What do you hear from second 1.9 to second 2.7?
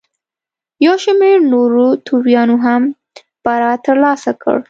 توریانو